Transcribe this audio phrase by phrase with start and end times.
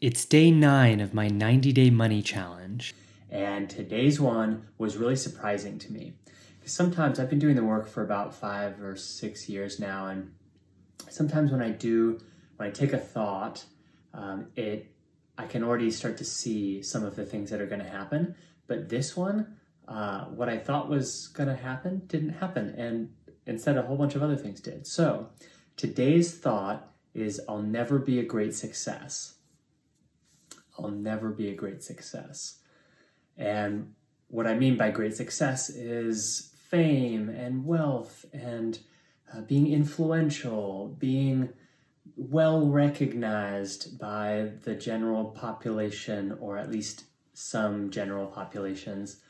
[0.00, 2.94] It's day nine of my 90 day money challenge,
[3.30, 6.14] and today's one was really surprising to me.
[6.64, 10.32] Sometimes I've been doing the work for about five or six years now, and
[11.10, 12.18] sometimes when I do,
[12.56, 13.66] when I take a thought,
[14.14, 14.90] um, it
[15.36, 18.36] I can already start to see some of the things that are going to happen.
[18.68, 23.10] But this one, uh, what I thought was going to happen didn't happen, and
[23.44, 24.86] instead a whole bunch of other things did.
[24.86, 25.28] So
[25.76, 29.34] today's thought is I'll never be a great success.
[30.78, 32.58] I'll never be a great success.
[33.36, 33.94] And
[34.28, 38.78] what I mean by great success is fame and wealth and
[39.32, 41.50] uh, being influential, being
[42.16, 49.20] well recognized by the general population, or at least some general populations,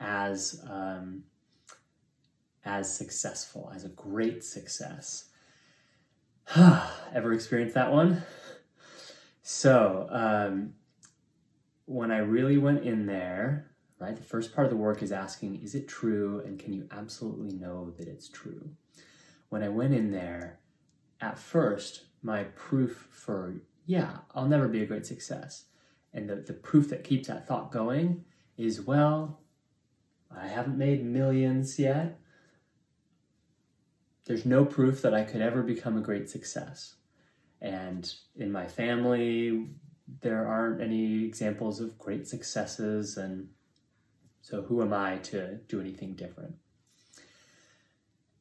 [0.00, 1.24] as um,
[2.64, 5.28] as successful, as a great success.
[7.14, 8.22] Ever experienced that one?
[9.58, 10.74] So, um,
[11.86, 15.60] when I really went in there, right, the first part of the work is asking,
[15.64, 16.40] is it true?
[16.46, 18.70] And can you absolutely know that it's true?
[19.48, 20.60] When I went in there,
[21.20, 25.64] at first, my proof for, yeah, I'll never be a great success.
[26.14, 28.24] And the, the proof that keeps that thought going
[28.56, 29.40] is, well,
[30.30, 32.20] I haven't made millions yet.
[34.24, 36.94] There's no proof that I could ever become a great success.
[37.60, 39.66] And in my family,
[40.20, 43.48] there aren't any examples of great successes, and
[44.40, 46.54] so who am I to do anything different?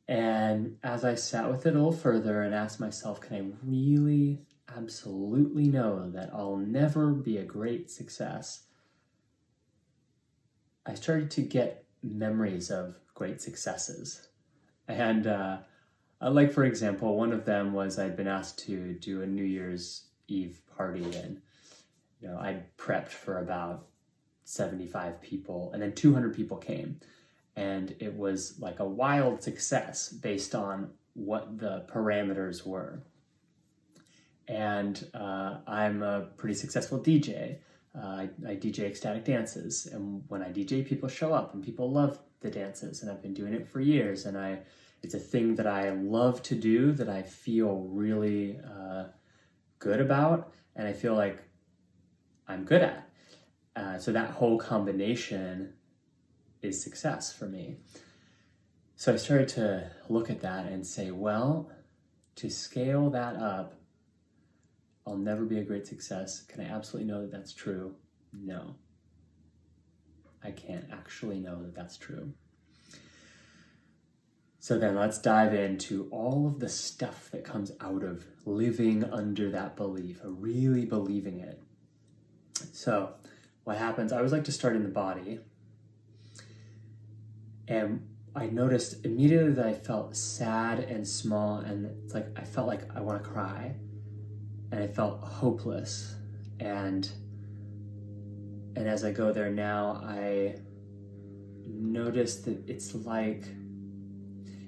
[0.07, 4.39] And as I sat with it a little further and asked myself, can I really
[4.75, 8.63] absolutely know that I'll never be a great success?
[10.85, 14.29] I started to get memories of great successes.
[14.87, 15.57] And, uh,
[16.21, 20.05] like, for example, one of them was I'd been asked to do a New Year's
[20.27, 21.41] Eve party, and
[22.19, 23.87] you know, I prepped for about
[24.45, 26.99] 75 people, and then 200 people came.
[27.55, 33.03] And it was like a wild success based on what the parameters were.
[34.47, 37.57] And uh, I'm a pretty successful DJ.
[37.95, 41.91] Uh, I, I DJ ecstatic dances, and when I DJ, people show up, and people
[41.91, 43.01] love the dances.
[43.01, 44.59] And I've been doing it for years, and I
[45.03, 49.05] it's a thing that I love to do that I feel really uh,
[49.79, 51.43] good about, and I feel like
[52.47, 53.09] I'm good at.
[53.75, 55.73] Uh, so that whole combination
[56.61, 57.77] is success for me.
[58.95, 61.71] So I started to look at that and say, well,
[62.37, 63.75] to scale that up,
[65.05, 66.41] I'll never be a great success.
[66.41, 67.95] Can I absolutely know that that's true?
[68.33, 68.75] No.
[70.43, 72.33] I can't actually know that that's true.
[74.67, 79.49] So then let's dive into all of the stuff that comes out of living under
[79.51, 81.63] that belief, really believing it.
[82.73, 83.13] So,
[83.63, 85.39] what happens, I always like to start in the body.
[87.69, 92.67] And I noticed immediately that I felt sad and small, and it's like I felt
[92.67, 93.73] like I want to cry,
[94.73, 96.13] and I felt hopeless.
[96.59, 97.09] And
[98.75, 100.57] and as I go there now, I
[101.65, 103.45] notice that it's like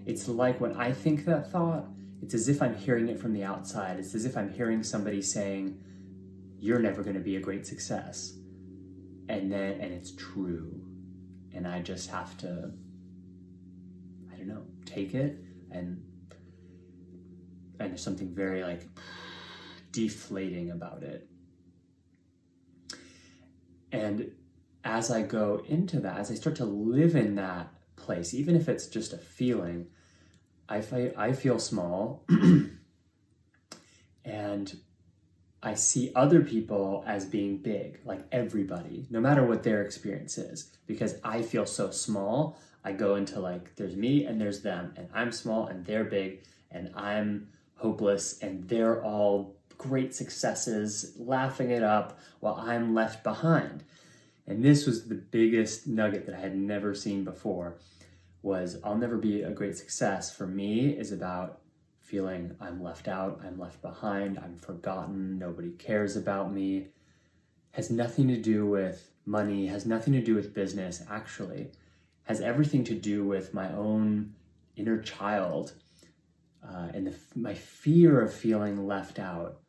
[0.05, 1.85] it's like when I think that thought,
[2.21, 3.99] it's as if I'm hearing it from the outside.
[3.99, 5.79] It's as if I'm hearing somebody saying,
[6.59, 8.33] you're never going to be a great success.
[9.29, 10.81] And then, and it's true.
[11.53, 12.71] And I just have to,
[14.31, 15.37] I don't know, take it
[15.71, 16.03] and,
[17.79, 18.87] and there's something very like
[19.91, 21.27] deflating about it.
[23.91, 24.31] And
[24.83, 28.69] as I go into that, as I start to live in that place, even if
[28.69, 29.87] it's just a feeling,
[30.69, 32.23] I, I feel small
[34.25, 34.79] and
[35.61, 40.71] I see other people as being big, like everybody, no matter what their experience is,
[40.85, 42.57] because I feel so small.
[42.83, 46.43] I go into like, there's me and there's them, and I'm small and they're big,
[46.71, 53.83] and I'm hopeless, and they're all great successes, laughing it up while I'm left behind.
[54.47, 57.75] And this was the biggest nugget that I had never seen before
[58.41, 61.61] was I'll never be a great success for me is about
[61.99, 66.87] feeling I'm left out, I'm left behind, I'm forgotten, nobody cares about me.
[67.71, 71.71] has nothing to do with money, has nothing to do with business, actually,
[72.23, 74.33] has everything to do with my own
[74.75, 75.73] inner child
[76.63, 79.59] uh, and the, my fear of feeling left out,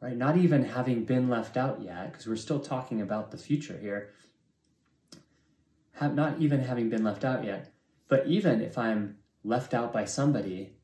[0.00, 0.16] right?
[0.16, 4.10] Not even having been left out yet, because we're still talking about the future here.
[5.92, 7.72] Have not even having been left out yet,
[8.10, 10.74] but even if I'm left out by somebody,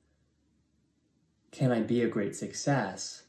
[1.50, 3.24] can I be a great success?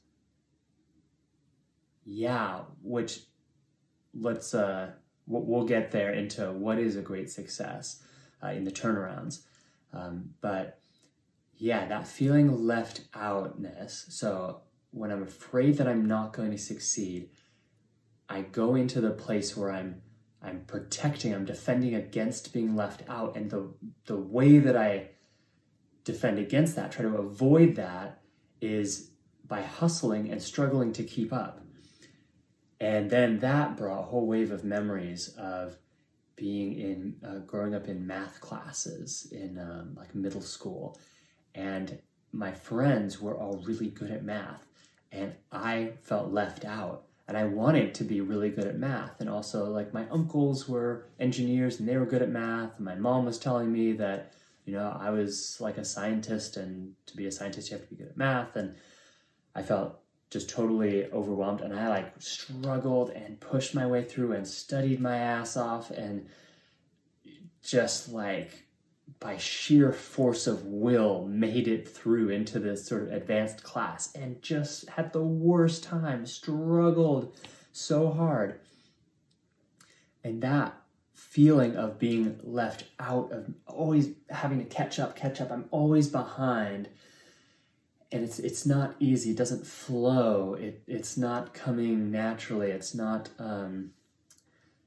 [2.06, 3.22] Yeah, which
[4.14, 4.92] let's uh
[5.26, 8.02] we'll get there into what is a great success
[8.42, 9.42] uh, in the turnarounds.
[9.92, 10.80] Um, but
[11.58, 14.06] yeah, that feeling left outness.
[14.10, 14.62] So
[14.92, 17.30] when I'm afraid that I'm not going to succeed,
[18.30, 20.02] I go into the place where I'm
[20.42, 23.36] I'm protecting, I'm defending against being left out.
[23.36, 23.74] And the
[24.06, 25.10] the way that I
[26.04, 28.22] defend against that, try to avoid that,
[28.62, 29.12] is
[29.46, 31.62] by hustling and struggling to keep up.
[32.80, 35.78] And then that brought a whole wave of memories of
[36.36, 41.00] being in, uh, growing up in math classes in um, like middle school.
[41.56, 42.00] And
[42.32, 44.68] my friends were all really good at math.
[45.12, 47.07] And I felt left out.
[47.28, 49.20] And I wanted to be really good at math.
[49.20, 52.78] And also, like, my uncles were engineers and they were good at math.
[52.78, 54.34] And my mom was telling me that,
[54.66, 56.56] you know, I was like a scientist.
[56.56, 58.56] And to be a scientist, you have to be good at math.
[58.56, 58.76] And
[59.54, 64.46] I felt just totally overwhelmed and I like struggled and pushed my way through and
[64.46, 66.28] studied my ass off and
[67.64, 68.67] just like
[69.20, 74.42] by sheer force of will made it through into this sort of advanced class and
[74.42, 77.36] just had the worst time struggled
[77.72, 78.60] so hard
[80.24, 80.76] and that
[81.14, 86.08] feeling of being left out of always having to catch up catch up i'm always
[86.08, 86.90] behind
[88.12, 89.32] and it's it's not easy.
[89.32, 90.54] It doesn't flow.
[90.54, 92.72] It it's not coming naturally.
[92.72, 93.92] It's not um,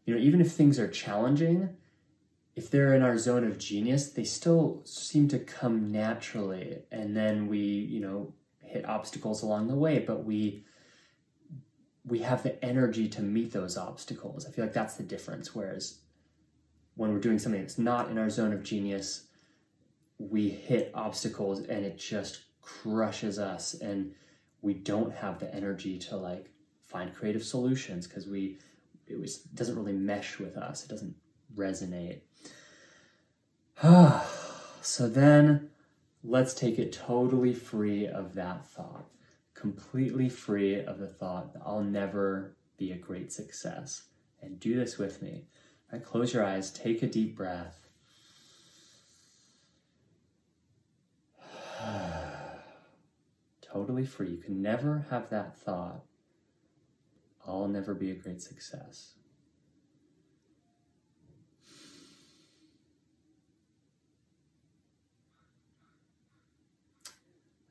[0.05, 1.77] you know even if things are challenging,
[2.61, 6.83] if they're in our zone of genius, they still seem to come naturally.
[6.93, 10.67] And then we you know hit obstacles along the way, but we
[12.05, 14.47] we have the energy to meet those obstacles.
[14.47, 15.55] I feel like that's the difference.
[15.55, 16.01] Whereas
[16.97, 19.25] when we're doing something that's not in our zone of genius,
[20.19, 24.13] we hit obstacles and it just crushes us and
[24.61, 26.51] we don't have the energy to like
[26.85, 28.59] find creative solutions because we
[29.07, 31.15] it was doesn't really mesh with us it doesn't
[31.57, 32.21] resonate.
[34.83, 35.69] So then
[36.25, 39.05] let's take it totally free of that thought.
[39.53, 44.05] Completely free of the thought that i'll never be a great success.
[44.41, 45.45] And do this with me.
[46.03, 47.89] Close your eyes take a deep breath.
[53.63, 54.31] Totally free.
[54.31, 56.05] You can never have that thought,
[57.47, 59.15] I'll never be a great success.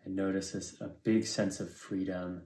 [0.09, 2.43] I notice this, a big sense of freedom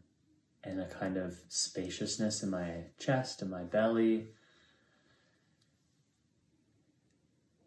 [0.64, 4.30] and a kind of spaciousness in my chest and my belly.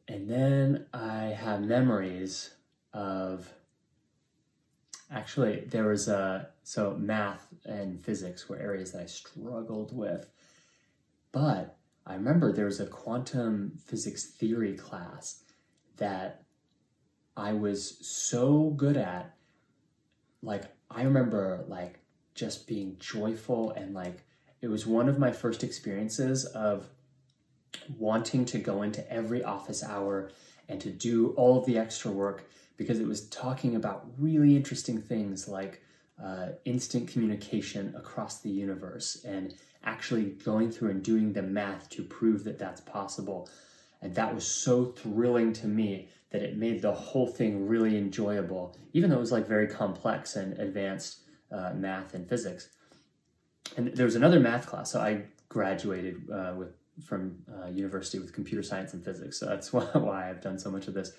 [0.08, 2.50] And then I have memories
[2.92, 3.52] of
[5.08, 10.28] Actually, there was a so math and physics were areas that I struggled with,
[11.30, 15.44] but I remember there was a quantum physics theory class
[15.98, 16.42] that
[17.36, 19.35] I was so good at.
[20.42, 22.00] Like I remember like
[22.34, 24.24] just being joyful and like
[24.60, 26.88] it was one of my first experiences of
[27.96, 30.30] wanting to go into every office hour
[30.68, 35.00] and to do all of the extra work because it was talking about really interesting
[35.00, 35.82] things like
[36.22, 42.02] uh, instant communication across the universe and actually going through and doing the math to
[42.02, 43.48] prove that that's possible.
[44.02, 48.76] And that was so thrilling to me that it made the whole thing really enjoyable,
[48.92, 52.68] even though it was like very complex and advanced uh, math and physics.
[53.76, 54.92] And there was another math class.
[54.92, 59.38] So I graduated uh, with from uh, university with computer science and physics.
[59.40, 61.12] So that's why, why I've done so much of this.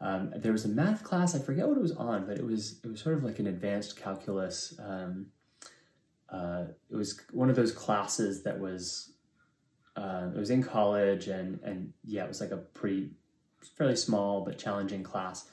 [0.00, 1.34] Um, there was a math class.
[1.34, 3.48] I forget what it was on, but it was it was sort of like an
[3.48, 4.78] advanced calculus.
[4.78, 5.26] Um,
[6.28, 9.14] uh, it was one of those classes that was
[9.96, 13.10] uh, it was in college, and and yeah, it was like a pretty
[13.68, 15.48] fairly small but challenging class.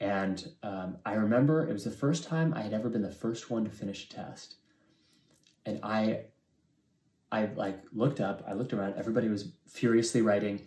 [0.00, 3.50] And um, I remember it was the first time I had ever been the first
[3.50, 4.54] one to finish a test,
[5.66, 6.20] and I
[7.30, 10.62] I like looked up, I looked around, everybody was furiously writing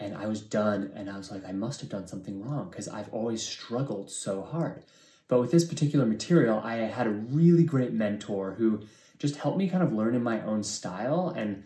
[0.00, 2.88] and I was done and I was like I must have done something wrong because
[2.88, 4.84] I've always struggled so hard.
[5.28, 8.82] But with this particular material, I had a really great mentor who
[9.18, 11.32] just helped me kind of learn in my own style.
[11.34, 11.64] And,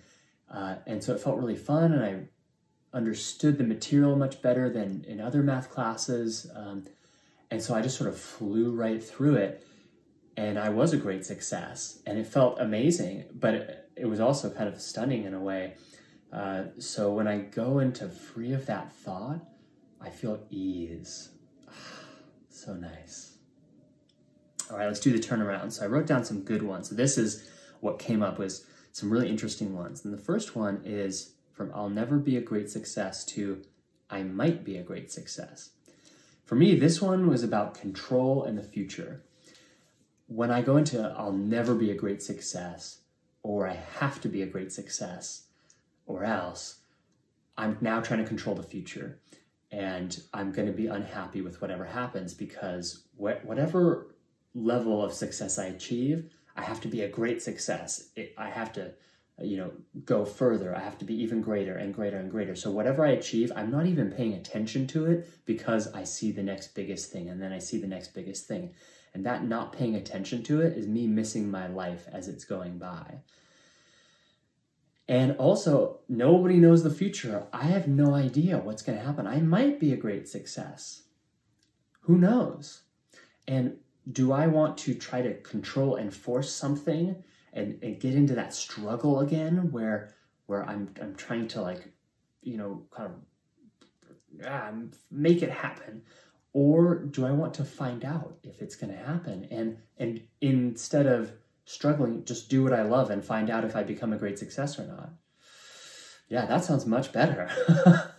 [0.50, 1.92] uh, and so it felt really fun.
[1.92, 2.20] And I
[2.98, 6.50] understood the material much better than in other math classes.
[6.54, 6.84] Um,
[7.50, 9.64] and so I just sort of flew right through it.
[10.36, 12.02] And I was a great success.
[12.04, 15.74] And it felt amazing, but it, it was also kind of stunning in a way.
[16.32, 19.40] Uh, so when I go into free of that thought,
[20.00, 21.30] I feel ease.
[22.50, 23.36] so nice.
[24.70, 25.72] All right, let's do the turnaround.
[25.72, 26.90] So I wrote down some good ones.
[26.90, 27.48] So this is
[27.80, 30.04] what came up was some really interesting ones.
[30.04, 33.62] And the first one is from I'll never be a great success to
[34.08, 35.72] I might be a great success.
[36.46, 39.22] For me, this one was about control and the future.
[40.28, 43.00] When I go into I'll never be a great success
[43.42, 45.48] or I have to be a great success
[46.06, 46.76] or else,
[47.58, 49.18] I'm now trying to control the future
[49.70, 54.14] and I'm going to be unhappy with whatever happens because wh- whatever
[54.54, 58.10] level of success I achieve, I have to be a great success.
[58.16, 58.92] It, I have to,
[59.42, 59.70] you know,
[60.04, 60.74] go further.
[60.74, 62.54] I have to be even greater and greater and greater.
[62.54, 66.42] So whatever I achieve, I'm not even paying attention to it because I see the
[66.42, 68.74] next biggest thing and then I see the next biggest thing.
[69.14, 72.78] And that not paying attention to it is me missing my life as it's going
[72.78, 73.20] by.
[75.08, 77.46] And also, nobody knows the future.
[77.50, 79.26] I have no idea what's going to happen.
[79.26, 81.04] I might be a great success.
[82.02, 82.82] Who knows?
[83.46, 83.78] And
[84.10, 88.54] do I want to try to control and force something and, and get into that
[88.54, 90.14] struggle again where
[90.46, 91.92] where I'm I'm trying to like,
[92.42, 94.72] you know, kind of ah,
[95.10, 96.02] make it happen?
[96.52, 99.46] Or do I want to find out if it's gonna happen?
[99.50, 101.32] And and instead of
[101.64, 104.78] struggling, just do what I love and find out if I become a great success
[104.78, 105.10] or not.
[106.28, 107.50] Yeah, that sounds much better.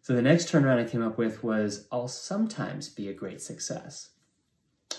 [0.00, 4.10] so the next turnaround I came up with was I'll sometimes be a great success.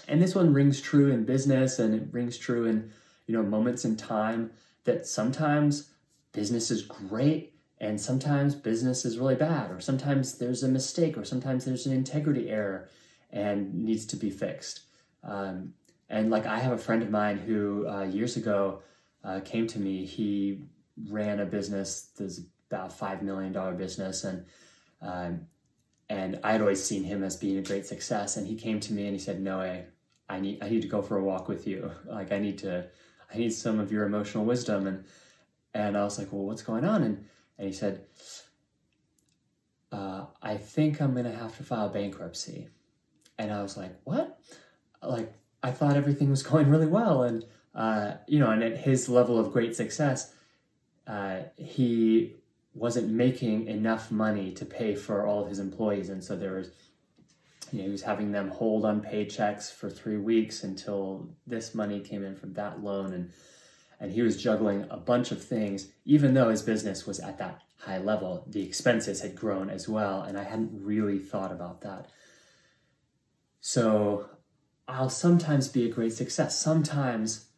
[0.08, 2.91] And this one rings true in business and it rings true in,
[3.28, 4.51] you know, moments in time
[4.84, 5.90] that sometimes
[6.32, 11.25] business is great and sometimes business is really bad or sometimes there's a mistake or
[11.25, 12.90] sometimes there's an integrity error
[13.32, 14.82] and needs to be fixed.
[15.24, 15.74] Um,
[16.10, 18.82] and like I have a friend of mine who uh, years ago
[19.24, 20.06] uh, came to me.
[20.06, 20.63] He
[21.10, 24.46] ran a business that's about five million dollar business, and
[25.01, 25.42] um,
[26.10, 28.36] and I had always seen him as being a great success.
[28.36, 29.86] And he came to me and he said, "Noé,
[30.28, 31.92] I need I need to go for a walk with you.
[32.06, 32.88] Like I need to
[33.34, 35.06] I need some of your emotional wisdom." And
[35.74, 37.26] and I was like, "Well, what's going on?" And
[37.58, 38.06] and he said,
[39.92, 42.70] uh, "I think I'm gonna have to file bankruptcy."
[43.38, 44.40] And I was like, "What?"
[45.02, 45.34] Like
[45.64, 49.40] I thought everything was going really well, and uh, you know, and at his level
[49.40, 50.34] of great success,
[51.08, 52.36] uh, he
[52.74, 56.72] wasn't making enough money to pay for all of his employees, and so there was,
[57.72, 62.00] you know, he was having them hold on paychecks for three weeks until this money
[62.00, 63.32] came in from that loan, and
[64.00, 67.62] and he was juggling a bunch of things, even though his business was at that
[67.78, 68.44] high level.
[68.48, 72.10] The expenses had grown as well, and I hadn't really thought about that.
[73.60, 74.25] So
[74.88, 76.60] I'll sometimes be a great success.
[76.60, 77.50] Sometimes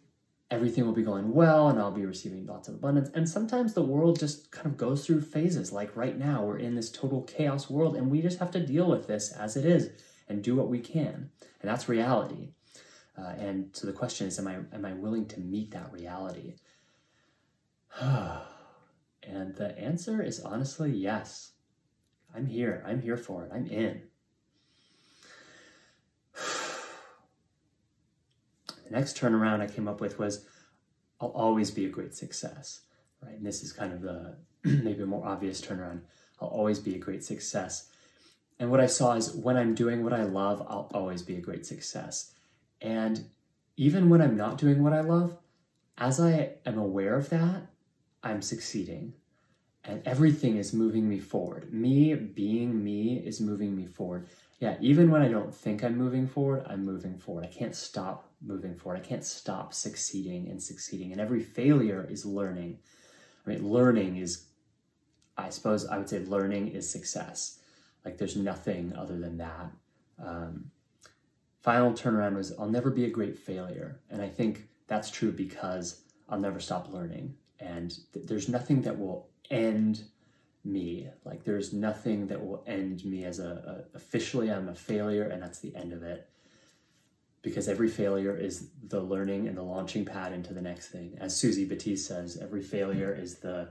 [0.53, 3.09] everything will be going well and I'll be receiving lots of abundance.
[3.15, 5.71] And sometimes the world just kind of goes through phases.
[5.71, 8.87] Like right now, we're in this total chaos world and we just have to deal
[8.87, 9.89] with this as it is
[10.29, 11.31] and do what we can.
[11.59, 12.49] And that's reality.
[13.17, 16.53] Uh, and so the question is, am I, am I willing to meet that reality?
[17.99, 21.53] and the answer is honestly yes.
[22.35, 22.83] I'm here.
[22.87, 23.51] I'm here for it.
[23.51, 24.03] I'm in.
[28.82, 30.45] The next turnaround I came up with was
[31.19, 32.81] I'll always be a great success,
[33.21, 33.35] right?
[33.35, 36.01] And this is kind of the maybe a more obvious turnaround.
[36.39, 37.89] I'll always be a great success.
[38.59, 41.41] And what I saw is when I'm doing what I love, I'll always be a
[41.41, 42.31] great success.
[42.81, 43.25] And
[43.75, 45.37] even when I'm not doing what I love,
[45.97, 47.67] as I am aware of that,
[48.21, 49.13] I'm succeeding.
[49.83, 51.73] And everything is moving me forward.
[51.73, 54.27] Me being me is moving me forward.
[54.59, 57.43] Yeah, even when I don't think I'm moving forward, I'm moving forward.
[57.43, 58.99] I can't stop moving forward.
[58.99, 61.11] I can't stop succeeding and succeeding.
[61.11, 62.79] And every failure is learning.
[63.45, 64.45] I mean, learning is,
[65.37, 67.59] I suppose I would say learning is success.
[68.05, 69.71] Like there's nothing other than that.
[70.23, 70.71] Um,
[71.61, 73.99] final turnaround was I'll never be a great failure.
[74.09, 77.35] And I think that's true because I'll never stop learning.
[77.59, 80.03] And th- there's nothing that will end
[80.65, 81.09] me.
[81.23, 85.41] Like there's nothing that will end me as a, a officially I'm a failure and
[85.41, 86.29] that's the end of it
[87.43, 91.15] because every failure is the learning and the launching pad into the next thing.
[91.19, 93.69] As Susie Batiste says, every failure is the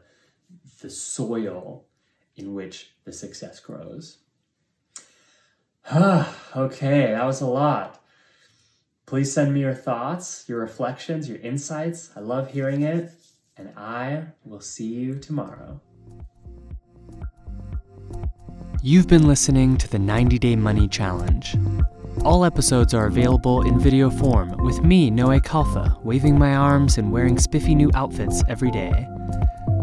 [0.83, 1.87] the soil
[2.37, 4.19] in which the success grows.
[5.95, 8.01] okay, that was a lot.
[9.07, 12.11] Please send me your thoughts, your reflections, your insights.
[12.15, 13.11] I love hearing it,
[13.57, 15.81] and I will see you tomorrow.
[18.83, 21.57] You've been listening to the 90 Day Money Challenge.
[22.25, 27.11] All episodes are available in video form with me, Noé Khalfa, waving my arms and
[27.11, 29.09] wearing spiffy new outfits every day.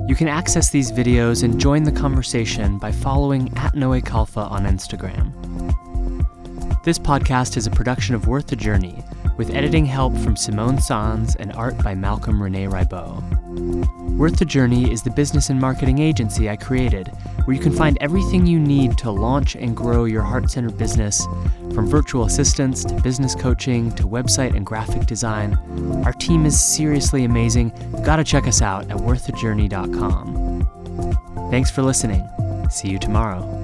[0.07, 4.63] You can access these videos and join the conversation by following at Noé Khalfa on
[4.63, 5.33] Instagram.
[6.85, 9.03] This podcast is a production of Worth the Journey,
[9.35, 13.21] with editing help from Simone Sans and art by Malcolm Rene Ribot.
[14.15, 17.11] Worth the Journey is the business and marketing agency I created,
[17.49, 21.25] where you can find everything you need to launch and grow your heart centered business,
[21.73, 25.55] from virtual assistants to business coaching to website and graphic design.
[26.05, 27.73] Our team is seriously amazing.
[27.91, 31.49] You've got to check us out at worththejourney.com.
[31.49, 32.29] Thanks for listening.
[32.69, 33.58] See you tomorrow.